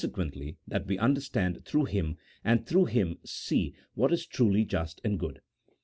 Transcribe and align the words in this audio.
quently 0.03 0.55
that 0.67 0.87
we 0.87 0.97
understand 0.97 1.63
through 1.63 1.85
Him, 1.85 2.17
and 2.43 2.65
through 2.65 2.85
Him 2.85 3.19
see 3.23 3.75
what 3.93 4.11
is 4.11 4.25
truly 4.25 4.65
just 4.65 4.99
and 5.03 5.19
good. 5.19 5.41